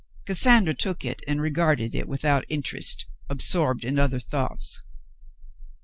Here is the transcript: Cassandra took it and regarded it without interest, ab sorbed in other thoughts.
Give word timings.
Cassandra 0.25 0.73
took 0.73 1.05
it 1.05 1.21
and 1.27 1.39
regarded 1.43 1.93
it 1.93 2.07
without 2.07 2.43
interest, 2.49 3.05
ab 3.29 3.37
sorbed 3.37 3.83
in 3.83 3.99
other 3.99 4.19
thoughts. 4.19 4.81